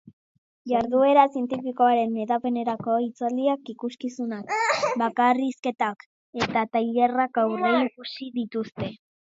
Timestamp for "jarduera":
0.69-1.25